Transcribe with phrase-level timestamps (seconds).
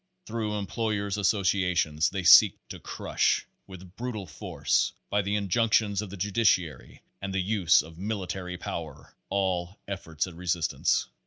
[0.25, 6.17] Through employers' associations, they seek to crush, with brutal force, by the injunctions of the
[6.17, 11.05] judiciary and the use of military power, all efforts at resistance.